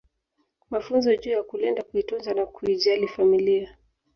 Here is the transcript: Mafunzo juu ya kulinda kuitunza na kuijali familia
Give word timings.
Mafunzo 0.69 1.15
juu 1.15 1.29
ya 1.31 1.43
kulinda 1.43 1.83
kuitunza 1.83 2.33
na 2.33 2.45
kuijali 2.45 3.07
familia 3.07 3.77